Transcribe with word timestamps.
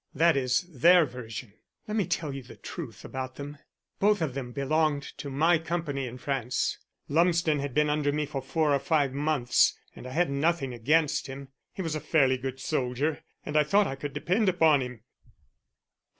That 0.15 0.35
is 0.35 0.63
their 0.67 1.05
version; 1.05 1.53
let 1.87 1.95
me 1.95 2.07
tell 2.07 2.33
you 2.33 2.41
the 2.41 2.55
truth 2.55 3.05
about 3.05 3.35
them. 3.35 3.59
Both 3.99 4.23
of 4.23 4.33
them 4.33 4.51
belonged 4.51 5.03
to 5.19 5.29
my 5.29 5.59
company 5.59 6.07
in 6.07 6.17
France. 6.17 6.79
Lumsden 7.07 7.59
had 7.59 7.75
been 7.75 7.87
under 7.87 8.11
me 8.11 8.25
for 8.25 8.41
four 8.41 8.73
or 8.73 8.79
five 8.79 9.13
months 9.13 9.77
and 9.95 10.07
I 10.07 10.11
had 10.13 10.31
nothing 10.31 10.73
against 10.73 11.27
him. 11.27 11.49
He 11.71 11.83
was 11.83 11.93
a 11.93 11.99
fairly 12.01 12.37
good 12.39 12.59
soldier 12.59 13.21
and 13.45 13.55
I 13.55 13.63
thought 13.63 13.85
I 13.85 13.93
could 13.93 14.13
depend 14.13 14.49
upon 14.49 14.81
him. 14.81 15.03